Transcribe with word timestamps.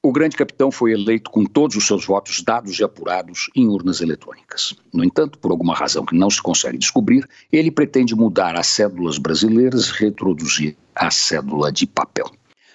O 0.00 0.12
grande 0.12 0.36
capitão 0.36 0.70
foi 0.70 0.92
eleito 0.92 1.28
com 1.28 1.44
todos 1.44 1.74
os 1.74 1.84
seus 1.84 2.06
votos 2.06 2.40
dados 2.40 2.78
e 2.78 2.84
apurados 2.84 3.50
em 3.52 3.66
urnas 3.66 4.00
eletrônicas. 4.00 4.72
No 4.94 5.02
entanto, 5.02 5.40
por 5.40 5.50
alguma 5.50 5.74
razão 5.74 6.06
que 6.06 6.14
não 6.14 6.30
se 6.30 6.40
consegue 6.40 6.78
descobrir, 6.78 7.28
ele 7.50 7.68
pretende 7.68 8.14
mudar 8.14 8.54
as 8.54 8.68
cédulas 8.68 9.18
brasileiras 9.18 9.88
e 9.88 9.92
reintroduzir 9.94 10.76
a 10.94 11.10
cédula 11.10 11.72
de 11.72 11.84
papel. 11.84 12.30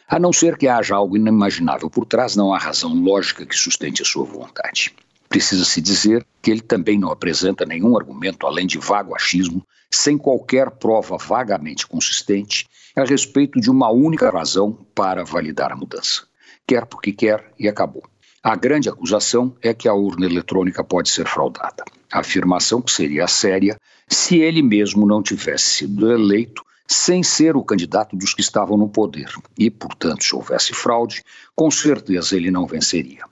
A 0.06 0.20
não 0.20 0.34
ser 0.34 0.58
que 0.58 0.68
haja 0.68 0.96
algo 0.96 1.16
inimaginável 1.16 1.90
por 1.90 2.06
trás, 2.06 2.36
não 2.36 2.54
há 2.54 2.58
razão 2.58 2.94
lógica 2.94 3.46
que 3.46 3.56
sustente 3.56 4.02
a 4.02 4.06
sua 4.06 4.26
vontade. 4.26 4.94
Precisa-se 5.30 5.80
dizer 5.80 6.28
que 6.42 6.52
ele 6.52 6.62
também 6.62 7.00
não 7.00 7.10
apresenta 7.10 7.66
nenhum 7.66 7.96
argumento 7.96 8.46
além 8.46 8.68
de 8.68 8.78
vago 8.78 9.16
achismo, 9.16 9.66
sem 9.90 10.18
qualquer 10.18 10.72
prova 10.72 11.16
vagamente 11.18 11.88
consistente 11.88 12.68
a 12.98 13.06
respeito 13.06 13.62
de 13.62 13.72
uma 13.72 13.90
única 13.90 14.30
razão 14.30 14.78
para 14.94 15.24
validar 15.24 15.72
a 15.72 15.76
mudança 15.78 16.28
quer 16.68 16.86
porque 16.86 17.12
quer 17.12 17.52
e 17.60 17.68
acabou. 17.68 18.04
A 18.42 18.56
grande 18.56 18.90
acusação 18.90 19.56
é 19.62 19.74
que 19.74 19.88
a 19.88 19.94
urna 19.94 20.26
eletrônica 20.26 20.84
pode 20.84 21.10
ser 21.10 21.26
fraudada. 21.28 21.84
A 22.12 22.20
afirmação 22.20 22.82
que 22.82 22.92
seria 22.92 23.28
séria 23.28 23.78
se 24.08 24.38
ele 24.40 24.62
mesmo 24.62 25.08
não 25.08 25.24
tivesse 25.24 25.66
sido 25.76 26.12
eleito 26.12 26.64
sem 26.86 27.24
ser 27.24 27.56
o 27.56 27.64
candidato 27.64 28.16
dos 28.16 28.34
que 28.34 28.42
estavam 28.42 28.78
no 28.78 28.90
poder. 28.90 29.30
E, 29.58 29.72
portanto, 29.72 30.24
se 30.24 30.36
houvesse 30.36 30.74
fraude, 30.74 31.24
com 31.56 31.72
certeza 31.72 32.36
ele 32.36 32.52
não 32.52 32.68
venceria. 32.68 33.24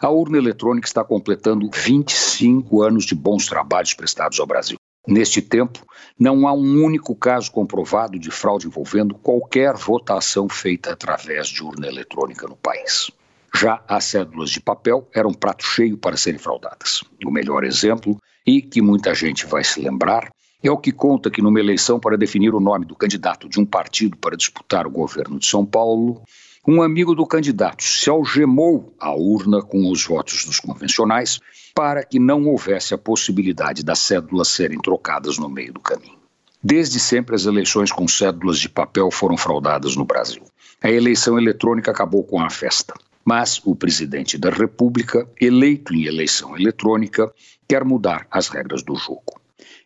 A 0.00 0.08
urna 0.08 0.38
eletrônica 0.38 0.86
está 0.86 1.04
completando 1.04 1.70
25 1.72 2.82
anos 2.82 3.04
de 3.04 3.14
bons 3.14 3.46
trabalhos 3.46 3.94
prestados 3.94 4.40
ao 4.40 4.46
Brasil. 4.46 4.76
Neste 5.06 5.42
tempo, 5.42 5.84
não 6.18 6.48
há 6.48 6.52
um 6.52 6.82
único 6.82 7.14
caso 7.14 7.50
comprovado 7.50 8.18
de 8.18 8.30
fraude 8.30 8.66
envolvendo 8.66 9.14
qualquer 9.14 9.74
votação 9.74 10.48
feita 10.48 10.92
através 10.92 11.48
de 11.48 11.62
urna 11.62 11.86
eletrônica 11.86 12.46
no 12.46 12.56
país. 12.56 13.10
Já 13.54 13.82
as 13.86 14.04
cédulas 14.04 14.50
de 14.50 14.60
papel 14.60 15.06
eram 15.14 15.32
prato 15.32 15.64
cheio 15.64 15.96
para 15.96 16.16
serem 16.16 16.38
fraudadas. 16.38 17.04
O 17.24 17.30
melhor 17.30 17.64
exemplo, 17.64 18.16
e 18.46 18.62
que 18.62 18.80
muita 18.80 19.14
gente 19.14 19.46
vai 19.46 19.62
se 19.62 19.80
lembrar, 19.80 20.30
é 20.62 20.70
o 20.70 20.78
que 20.78 20.90
conta 20.90 21.30
que 21.30 21.42
numa 21.42 21.60
eleição 21.60 22.00
para 22.00 22.16
definir 22.16 22.54
o 22.54 22.60
nome 22.60 22.86
do 22.86 22.96
candidato 22.96 23.48
de 23.48 23.60
um 23.60 23.66
partido 23.66 24.16
para 24.16 24.36
disputar 24.36 24.86
o 24.86 24.90
governo 24.90 25.38
de 25.38 25.46
São 25.46 25.64
Paulo, 25.64 26.22
um 26.66 26.82
amigo 26.82 27.14
do 27.14 27.26
candidato 27.26 27.84
se 27.84 28.08
algemou 28.08 28.94
à 28.98 29.14
urna 29.14 29.60
com 29.62 29.90
os 29.90 30.04
votos 30.04 30.44
dos 30.46 30.58
convencionais 30.58 31.38
para 31.74 32.02
que 32.04 32.18
não 32.18 32.46
houvesse 32.46 32.94
a 32.94 32.98
possibilidade 32.98 33.84
das 33.84 33.98
cédulas 33.98 34.48
serem 34.48 34.78
trocadas 34.80 35.36
no 35.36 35.48
meio 35.48 35.72
do 35.72 35.80
caminho. 35.80 36.18
Desde 36.62 36.98
sempre, 36.98 37.34
as 37.34 37.44
eleições 37.44 37.92
com 37.92 38.08
cédulas 38.08 38.58
de 38.58 38.70
papel 38.70 39.10
foram 39.10 39.36
fraudadas 39.36 39.96
no 39.96 40.04
Brasil. 40.06 40.42
A 40.82 40.90
eleição 40.90 41.38
eletrônica 41.38 41.90
acabou 41.90 42.24
com 42.24 42.40
a 42.40 42.48
festa. 42.48 42.94
Mas 43.24 43.60
o 43.64 43.74
presidente 43.74 44.36
da 44.36 44.50
República, 44.50 45.26
eleito 45.40 45.94
em 45.94 46.04
eleição 46.04 46.56
eletrônica, 46.56 47.32
quer 47.66 47.82
mudar 47.84 48.26
as 48.30 48.48
regras 48.48 48.82
do 48.82 48.94
jogo. 48.96 49.40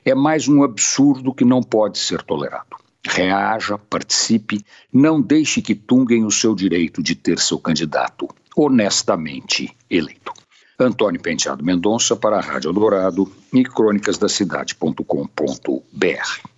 É 0.04 0.14
mais 0.14 0.48
um 0.48 0.64
absurdo 0.64 1.34
que 1.34 1.44
não 1.44 1.62
pode 1.62 1.98
ser 1.98 2.22
tolerado. 2.22 2.76
Reaja, 3.08 3.78
participe, 3.78 4.62
não 4.92 5.18
deixe 5.20 5.62
que 5.62 5.74
tunguem 5.74 6.26
o 6.26 6.30
seu 6.30 6.54
direito 6.54 7.02
de 7.02 7.14
ter 7.14 7.38
seu 7.38 7.58
candidato 7.58 8.28
honestamente 8.54 9.74
eleito. 9.88 10.34
Antônio 10.78 11.18
Penteado 11.20 11.64
Mendonça 11.64 12.14
para 12.14 12.36
a 12.36 12.40
Rádio 12.40 12.72
Dourado 12.72 13.32
e 13.52 13.64
crônicasdacidade.com.br. 13.64 16.48